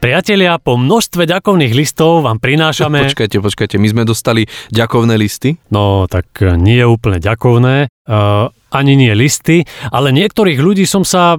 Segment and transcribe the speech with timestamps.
[0.00, 3.04] Priatelia, po množstve ďakovných listov vám prinášame...
[3.12, 5.60] Počkajte, počkajte, my sme dostali ďakovné listy?
[5.68, 11.36] No, tak nie úplne ďakovné, uh, ani nie listy, ale niektorých ľudí som sa...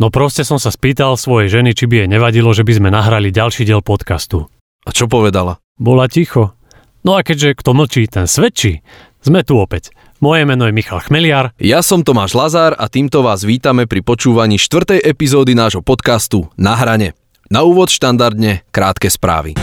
[0.00, 3.28] No proste som sa spýtal svojej ženy, či by jej nevadilo, že by sme nahrali
[3.28, 4.48] ďalší diel podcastu.
[4.88, 5.60] A čo povedala?
[5.76, 6.56] Bola ticho.
[7.04, 8.80] No a keďže kto mlčí, ten svedčí,
[9.20, 9.92] sme tu opäť.
[10.24, 11.52] Moje meno je Michal Chmeliar.
[11.60, 16.72] Ja som Tomáš Lazár a týmto vás vítame pri počúvaní štvrtej epizódy nášho podcastu Na
[16.72, 17.12] hrane.
[17.48, 19.56] Na úvod štandardne krátke správy.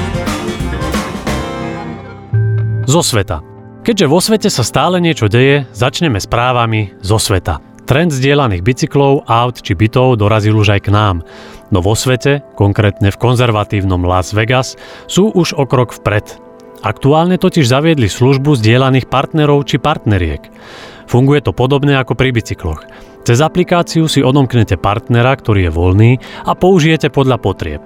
[2.89, 3.45] Zo sveta.
[3.85, 7.61] Keďže vo svete sa stále niečo deje, začneme správami zo sveta.
[7.85, 11.21] Trend zdieľaných bicyklov, aut či bytov dorazil už aj k nám.
[11.69, 14.73] No vo svete, konkrétne v konzervatívnom Las Vegas,
[15.05, 16.41] sú už o krok vpred.
[16.81, 20.41] Aktuálne totiž zaviedli službu zdieľaných partnerov či partneriek.
[21.05, 22.81] Funguje to podobne ako pri bicykloch.
[23.25, 26.11] Cez aplikáciu si odomknete partnera, ktorý je voľný
[26.45, 27.81] a použijete podľa potrieb.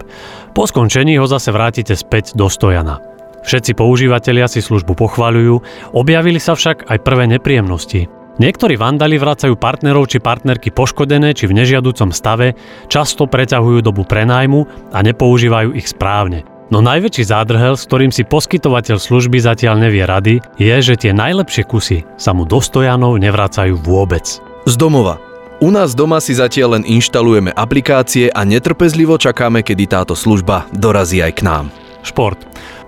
[0.52, 3.00] Po skončení ho zase vrátite späť do stojana.
[3.48, 5.56] Všetci používateľia si službu pochvaľujú,
[5.96, 8.12] objavili sa však aj prvé nepríjemnosti.
[8.40, 12.56] Niektorí vandali vracajú partnerov či partnerky poškodené či v nežiaducom stave,
[12.92, 16.59] často preťahujú dobu prenájmu a nepoužívajú ich správne.
[16.70, 21.66] No najväčší zádrhel, s ktorým si poskytovateľ služby zatiaľ nevie rady, je, že tie najlepšie
[21.66, 24.38] kusy sa mu do stojanov nevracajú vôbec.
[24.70, 25.18] Z domova.
[25.66, 31.26] U nás doma si zatiaľ len inštalujeme aplikácie a netrpezlivo čakáme, kedy táto služba dorazí
[31.26, 31.66] aj k nám.
[32.06, 32.38] Šport.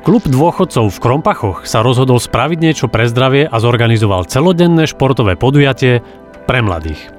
[0.01, 6.05] Klub dôchodcov v Krompachoch sa rozhodol spraviť niečo pre zdravie a zorganizoval celodenné športové podujatie
[6.43, 7.11] pre mladých.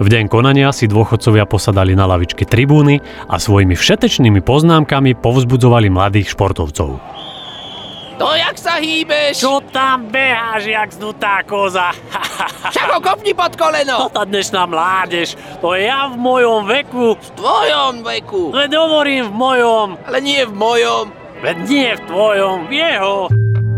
[0.00, 6.32] V deň konania si dôchodcovia posadali na lavičky tribúny a svojimi všetečnými poznámkami povzbudzovali mladých
[6.32, 7.20] športovcov.
[8.20, 9.40] To jak sa hýbeš?
[9.40, 11.88] Čo tam beháš, jak znutá koza?
[12.72, 14.12] Však ho kopni pod koleno!
[14.12, 17.16] tá dnešná mládež, to ja v mojom veku.
[17.16, 18.52] V tvojom veku!
[18.52, 21.04] Veď hovorím v mojom, Ale nie v mojom.
[21.40, 23.14] veď nie v tvojom, v jeho.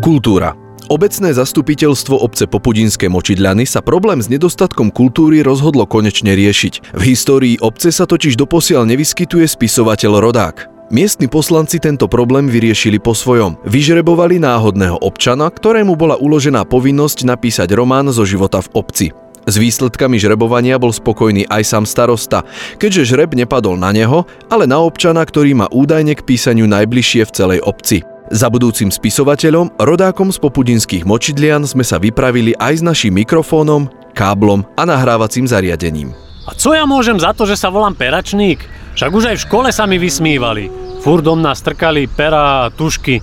[0.02, 0.61] Kultúra.
[0.90, 6.94] Obecné zastupiteľstvo obce Popudinské močidľany sa problém s nedostatkom kultúry rozhodlo konečne riešiť.
[6.98, 10.56] V histórii obce sa totiž doposiaľ nevyskytuje spisovateľ rodák.
[10.92, 13.56] Miestni poslanci tento problém vyriešili po svojom.
[13.64, 19.06] Vyžrebovali náhodného občana, ktorému bola uložená povinnosť napísať román zo života v obci.
[19.42, 22.46] S výsledkami žrebovania bol spokojný aj sám starosta,
[22.78, 24.22] keďže žreb nepadol na neho,
[24.52, 28.06] ale na občana, ktorý má údajne k písaniu najbližšie v celej obci.
[28.32, 34.64] Za budúcim spisovateľom, rodákom z popudinských močidlian sme sa vypravili aj s naším mikrofónom, káblom
[34.72, 36.16] a nahrávacím zariadením.
[36.48, 38.64] A co ja môžem za to, že sa volám peračník?
[38.96, 40.72] Však už aj v škole sa mi vysmívali.
[41.04, 43.20] Furt do mňa strkali pera a tušky.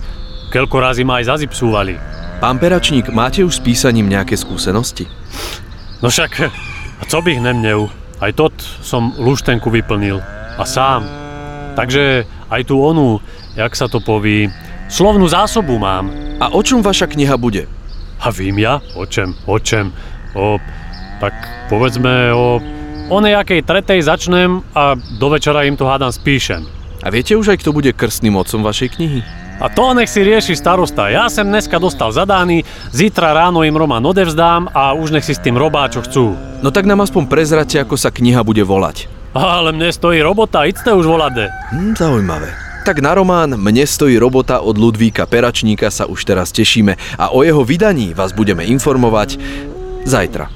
[0.54, 1.98] Keľko razy ma aj zazipsúvali.
[2.38, 5.10] Pán Peračník, máte už s písaním nejaké skúsenosti?
[6.06, 6.54] No však,
[6.98, 7.90] a co bych nemnel?
[8.22, 10.22] Aj tot som luštenku vyplnil.
[10.54, 11.02] A sám.
[11.74, 13.18] Takže aj tu onu,
[13.58, 14.46] jak sa to poví,
[14.90, 16.10] slovnú zásobu mám.
[16.42, 17.70] A o čom vaša kniha bude?
[18.20, 18.82] A vím ja?
[18.98, 19.32] O čem?
[19.46, 19.94] O čem?
[20.34, 20.58] O...
[21.22, 21.32] Tak
[21.70, 22.58] povedzme o...
[23.10, 26.62] O nejakej tretej začnem a do večera im to hádam spíšem.
[27.00, 29.20] A viete už aj, kto bude krstným otcom vašej knihy?
[29.60, 31.12] A to nech si rieši starosta.
[31.12, 32.64] Ja sem dneska dostal zadaný,
[32.94, 36.32] zítra ráno im román odevzdám a už nech si s tým robá, čo chcú.
[36.64, 39.10] No tak nám aspoň prezrate, ako sa kniha bude volať.
[39.36, 41.52] Ale mne stojí robota, idste už volade.
[41.76, 42.69] Hm, zaujímavé.
[42.80, 47.44] Tak na román Mne stojí robota od Ludvíka Peračníka sa už teraz tešíme a o
[47.44, 49.36] jeho vydaní vás budeme informovať
[50.08, 50.48] zajtra.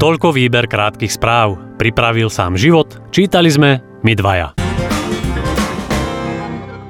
[0.00, 1.58] Toľko výber krátkych správ.
[1.78, 4.54] Pripravil sám život, čítali sme my dvaja.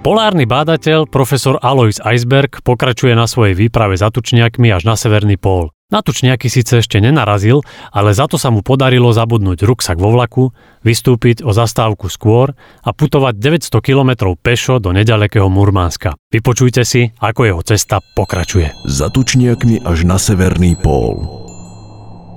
[0.01, 5.75] Polárny bádateľ profesor Alois Eisberg pokračuje na svojej výprave za tučniakmi až na severný pól.
[5.89, 7.65] Na tučniaky síce ešte nenarazil,
[7.97, 10.53] ale za to sa mu podarilo zabudnúť ruksak vo vlaku,
[10.85, 12.53] vystúpiť o zastávku skôr
[12.85, 16.21] a putovať 900 km pešo do nedalekého Murmánska.
[16.29, 18.69] Vypočujte si, ako jeho cesta pokračuje.
[18.85, 21.25] Za tučniakmi až na severný pól.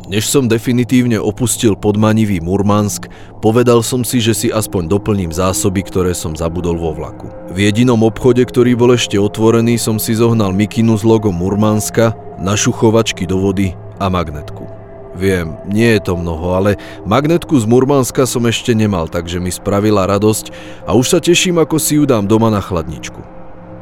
[0.08, 3.12] Než som definitívne opustil podmanivý Murmansk,
[3.44, 7.28] povedal som si, že si aspoň doplním zásoby, ktoré som zabudol vo vlaku.
[7.52, 13.30] V jedinom obchode, ktorý bol ešte otvorený, som si zohnal mikinu s logom Murmanska, našuchovačky
[13.30, 14.82] do vody a magnetku.
[15.12, 20.08] Viem, nie je to mnoho, ale magnetku z Murmanska som ešte nemal, takže mi spravila
[20.08, 20.50] radosť
[20.88, 23.20] a už sa teším, ako si ju dám doma na chladničku.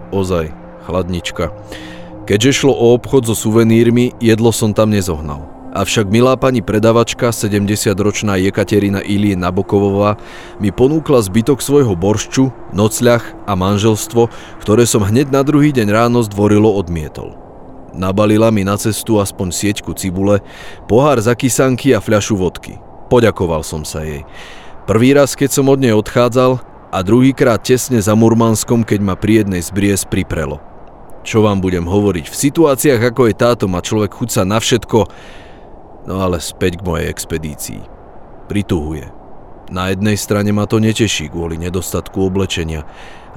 [0.10, 0.50] Ozaj,
[0.90, 1.54] chladnička.
[2.26, 5.46] Keďže šlo o obchod so suvenírmi, jedlo som tam nezohnal.
[5.70, 10.18] Avšak milá pani predavačka, 70-ročná Jekaterina Ilie Nabokovová,
[10.58, 14.34] mi ponúkla zbytok svojho boršču, nocľah a manželstvo,
[14.66, 17.49] ktoré som hneď na druhý deň ráno zdvorilo odmietol.
[17.96, 20.42] Nabalila mi na cestu aspoň sieťku cibule,
[20.86, 22.78] pohár zakysanky a fľašu vodky.
[23.10, 24.24] Poďakoval som sa jej.
[24.86, 29.46] Prvý raz, keď som od nej odchádzal, a druhýkrát tesne za Murmanskom, keď ma pri
[29.46, 30.58] jednej z bries priprelo.
[31.22, 35.00] Čo vám budem hovoriť, v situáciách ako je táto má človek chuť na všetko,
[36.10, 37.82] no ale späť k mojej expedícii.
[38.50, 39.14] Prituhuje.
[39.70, 42.90] Na jednej strane ma to neteší kvôli nedostatku oblečenia,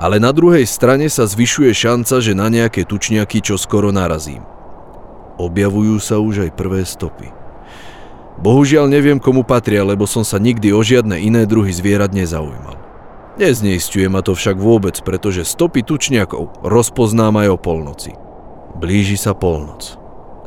[0.02, 4.42] ale na druhej strane sa zvyšuje šanca, že na nejaké tučniaky čo skoro narazím.
[5.38, 7.30] Objavujú sa už aj prvé stopy.
[8.42, 12.74] Bohužiaľ neviem komu patria, lebo som sa nikdy o žiadne iné druhy zvierat nezaujímal.
[13.38, 18.12] Nezneistuje ma to však vôbec, pretože stopy tučniakov rozpoznám aj o polnoci.
[18.74, 19.94] Blíži sa polnoc.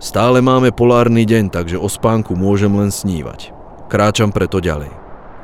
[0.03, 3.55] Stále máme polárny deň, takže o spánku môžem len snívať.
[3.87, 4.91] Kráčam preto ďalej.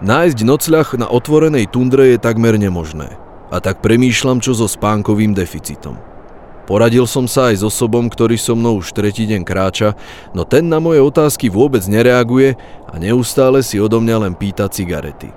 [0.04, 3.31] Nájsť nocľah na otvorenej tundre je takmer nemožné.
[3.52, 6.00] A tak premýšľam, čo so spánkovým deficitom.
[6.72, 10.00] Poradil som sa aj s osobom, ktorý so mnou už tretí deň kráča,
[10.32, 12.56] no ten na moje otázky vôbec nereaguje
[12.88, 15.36] a neustále si odo mňa len pýta cigarety.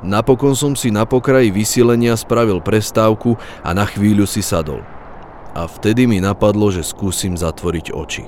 [0.00, 4.80] Napokon som si na pokraji vysilenia spravil prestávku a na chvíľu si sadol.
[5.52, 8.24] A vtedy mi napadlo, že skúsim zatvoriť oči.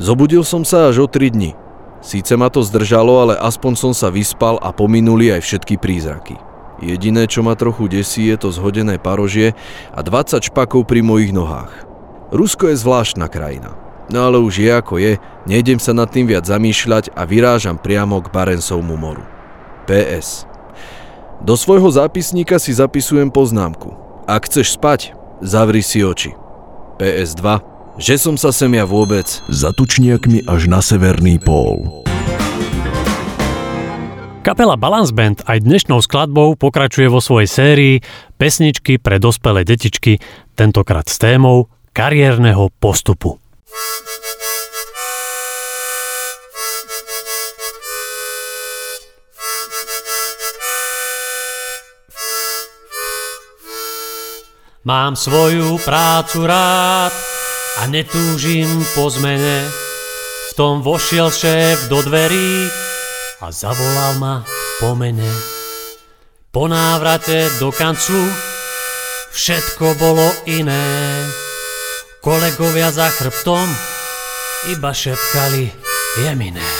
[0.00, 1.52] Zobudil som sa až o 3 dni.
[2.00, 6.51] Síce ma to zdržalo, ale aspoň som sa vyspal a pominuli aj všetky prízraky.
[6.82, 9.54] Jediné, čo ma trochu desí, je to zhodené parožie
[9.94, 11.70] a 20 špakov pri mojich nohách.
[12.34, 13.78] Rusko je zvláštna krajina.
[14.10, 18.18] No ale už je ako je, nejdem sa nad tým viac zamýšľať a vyrážam priamo
[18.18, 19.22] k Barensovmu moru.
[19.86, 20.50] PS.
[21.38, 23.94] Do svojho zápisníka si zapisujem poznámku.
[24.26, 26.34] Ak chceš spať, zavri si oči.
[26.98, 27.62] PS2.
[27.98, 29.26] Že som sa sem ja vôbec...
[29.46, 32.01] Za tučniakmi až na severný pól.
[34.42, 37.94] Kapela Balance Band aj dnešnou skladbou pokračuje vo svojej sérii
[38.42, 40.18] Pesničky pre dospelé detičky,
[40.58, 43.38] tentokrát s témou kariérneho postupu.
[54.82, 57.14] Mám svoju prácu rád
[57.78, 58.66] a netúžim
[58.98, 59.70] po zmene.
[60.50, 62.66] V tom vošiel šéf do dverí
[63.42, 64.46] a zavolal ma
[64.78, 65.26] po mene.
[66.54, 68.22] Po návrate do kanclu
[69.34, 70.86] všetko bolo iné.
[72.22, 73.66] Kolegovia za chrbtom
[74.70, 75.74] iba šepkali
[76.22, 76.70] jeminé.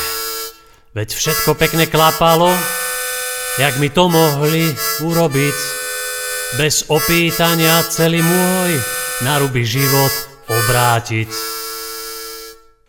[0.94, 2.54] Veď všetko pekne klapalo,
[3.58, 4.70] jak mi to mohli
[5.02, 5.56] urobiť.
[6.62, 8.70] Bez opýtania celý môj
[9.26, 10.12] naruby život
[10.46, 11.61] obrátiť.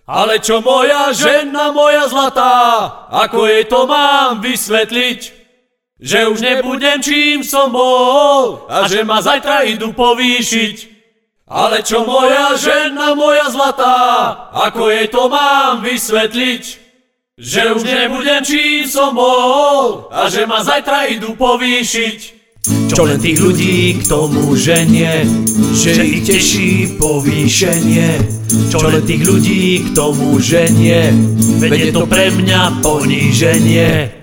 [0.04, 2.56] Ale čo moja žena, moja zlatá,
[3.08, 5.20] ako jej to mám vysvetliť?
[6.04, 10.92] Že už nebudem čím som bol a že ma zajtra idú povýšiť.
[11.48, 13.96] Ale čo moja žena, moja zlatá,
[14.52, 16.64] ako jej to mám vysvetliť?
[17.40, 22.43] Že už nebudem čím som bol a že ma zajtra idú povýšiť.
[22.63, 25.27] Čo len tých ľudí k tomu ženie,
[25.75, 28.24] že ich teší povýšenie.
[28.71, 31.12] Čo len tých ľudí k tomu ženie,
[31.60, 34.15] veď je to pre mňa poníženie.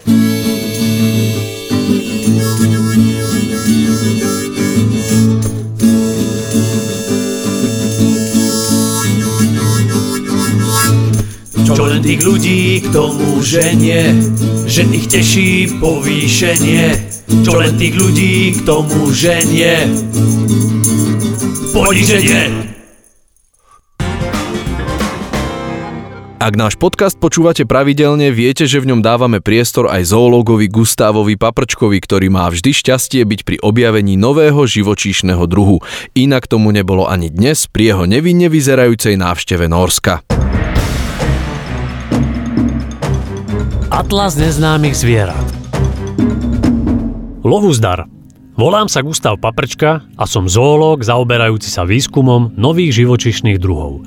[11.60, 14.16] Čo len tých ľudí k tomu ženie,
[14.64, 17.09] že ich teší povýšenie.
[17.30, 19.86] Čo len tých ľudí k tomu ženie
[21.70, 22.70] Poníženie
[26.40, 32.00] Ak náš podcast počúvate pravidelne, viete, že v ňom dávame priestor aj zoológovi Gustávovi Paprčkovi,
[32.02, 35.84] ktorý má vždy šťastie byť pri objavení nového živočíšneho druhu.
[36.16, 40.24] Inak tomu nebolo ani dnes pri jeho nevinne vyzerajúcej návšteve Norska.
[43.92, 45.60] Atlas neznámych zvierat
[47.40, 48.04] Lovuzdar.
[48.52, 54.04] Volám sa Gustav Paprčka a som zoológ zaoberajúci sa výskumom nových živočišných druhov.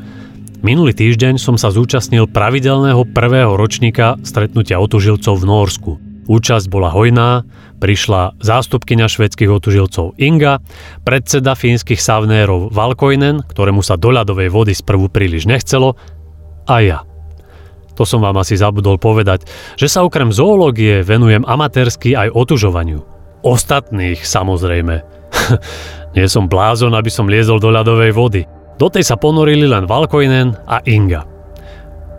[0.62, 5.92] Minulý týždeň som sa zúčastnil pravidelného prvého ročníka stretnutia otužilcov v Norsku.
[6.30, 7.42] Účasť bola hojná,
[7.82, 10.62] prišla zástupkyňa švedských otužilcov Inga,
[11.02, 15.98] predseda fínskych savnérov Valkoinen, ktorému sa do ľadovej vody sprvu príliš nechcelo,
[16.70, 17.00] a ja.
[17.98, 23.13] To som vám asi zabudol povedať, že sa okrem zoológie venujem amatérsky aj otužovaniu.
[23.44, 24.96] Ostatných samozrejme.
[26.16, 28.42] Nie som blázon, aby som liezol do ľadovej vody.
[28.80, 31.28] Do tej sa ponorili len Valkoinen a Inga.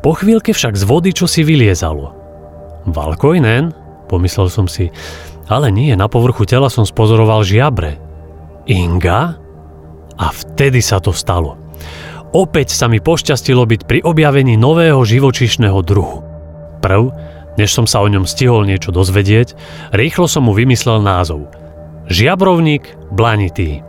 [0.04, 2.12] Po chvíľke však z vody čo si vyliezalo.
[2.84, 3.72] Valkoinen?
[4.04, 4.92] Pomyslel som si.
[5.48, 7.96] Ale nie, na povrchu tela som spozoroval žiabre.
[8.68, 9.40] Inga?
[10.20, 11.56] A vtedy sa to stalo.
[12.34, 16.33] Opäť sa mi pošťastilo byť pri objavení nového živočišného druhu.
[16.84, 17.08] Prv
[17.54, 19.54] Než som sa o ňom stihol niečo dozvedieť,
[19.94, 21.46] rýchlo som mu vymyslel názov.
[22.10, 23.80] Žiabrovník blanitý.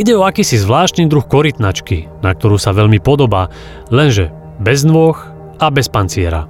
[0.00, 3.52] Ide o akýsi zvláštny druh korytnačky, na ktorú sa veľmi podobá,
[3.92, 5.18] lenže bez nôh
[5.60, 6.48] a bez panciera.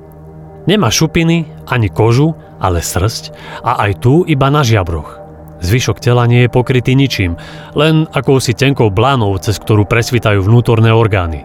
[0.71, 3.35] Nemá šupiny ani kožu, ale srst
[3.67, 5.19] a aj tu iba na žiabroch.
[5.61, 7.37] Zvyšok tela nie je pokrytý ničím,
[7.75, 11.45] len akousi tenkou blánou, cez ktorú presvitajú vnútorné orgány.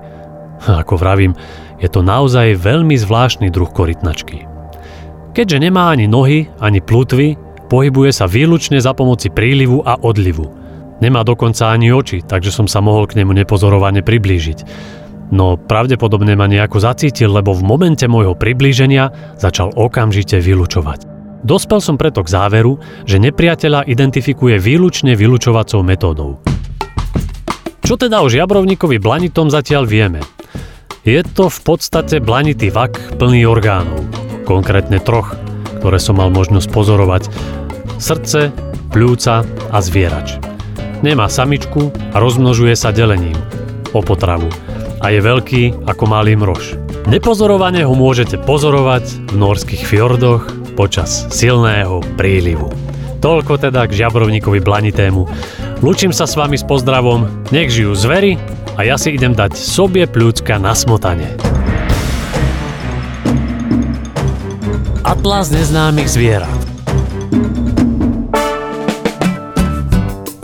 [0.64, 1.36] Ako vravím,
[1.80, 4.48] je to naozaj veľmi zvláštny druh korytnačky.
[5.36, 7.36] Keďže nemá ani nohy, ani plutvy,
[7.68, 10.48] pohybuje sa výlučne za pomoci prílivu a odlivu.
[11.04, 14.60] Nemá dokonca ani oči, takže som sa mohol k nemu nepozorovane priblížiť.
[15.36, 21.04] No pravdepodobne ma nejako zacítil, lebo v momente môjho priblíženia začal okamžite vylučovať.
[21.46, 26.42] Dospel som preto k záveru, že nepriateľa identifikuje výlučne vylučovacou metódou.
[27.86, 30.26] Čo teda o žiabrovníkovi blanitom zatiaľ vieme?
[31.06, 34.02] Je to v podstate blanitý vak plný orgánov
[34.46, 35.38] konkrétne troch,
[35.78, 37.30] ktoré som mal možnosť pozorovať.
[38.02, 38.50] Srdce,
[38.90, 40.42] pľúca a zvierač.
[41.06, 43.38] Nemá samičku a rozmnožuje sa delením.
[43.94, 44.50] O potravu.
[44.98, 46.74] A je veľký ako malý mrož.
[47.06, 52.74] Nepozorovane ho môžete pozorovať v norských fjordoch počas silného prílivu.
[53.26, 55.26] Toľko teda k žiabrovníkovi blanitému.
[55.82, 58.38] Lúčim sa s vami s pozdravom, nech žijú zvery
[58.78, 61.34] a ja si idem dať sobie pľúcka na smotanie.
[65.02, 66.54] Atlas neznámych zvierat.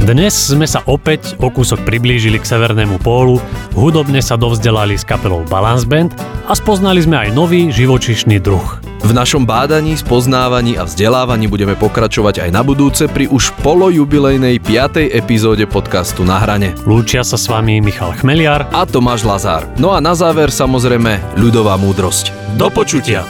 [0.01, 3.37] Dnes sme sa opäť o kúsok priblížili k severnému pólu,
[3.77, 6.17] hudobne sa dovzdelali s kapelou Balance Band
[6.49, 8.90] a spoznali sme aj nový živočišný druh.
[9.01, 15.09] V našom bádaní, spoznávaní a vzdelávaní budeme pokračovať aj na budúce pri už polojubilejnej 5.
[15.17, 16.77] epizóde podcastu Na hrane.
[16.85, 19.65] Lúčia sa s vami Michal Chmeliar a Tomáš Lazár.
[19.81, 22.29] No a na záver samozrejme ľudová múdrosť.
[22.61, 23.25] Do počutia!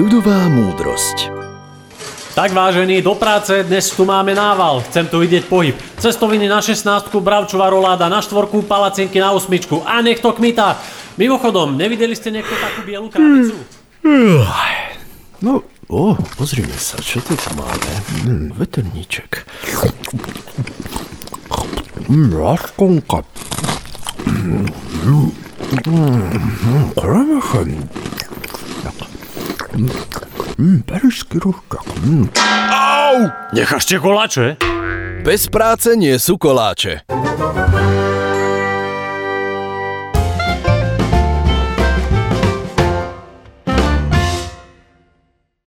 [0.00, 1.44] Ľudová múdrosť.
[2.32, 5.76] Tak vážení, do práce, dnes tu máme nával, chcem tu vidieť pohyb.
[6.00, 10.80] Cestoviny na 16, bravčová roláda na štvorku, palacinky na osmičku a nech to kmitá.
[11.20, 13.56] Mimochodom, nevideli ste niekto takú bielu krabicu?
[15.42, 17.92] No, o, pozrime sa, čo tu máme.
[18.24, 19.44] Hm, veterníček.
[22.08, 23.26] Hm, raskonka.
[24.24, 24.66] Hm,
[25.04, 25.30] hm,
[26.96, 27.70] kremechem.
[30.60, 31.80] Mm, Parížský rožčak.
[32.04, 32.28] Mm.
[32.70, 33.32] Au!
[33.56, 34.60] Nechášte koláče?
[35.24, 37.02] Bez práce nie sú koláče.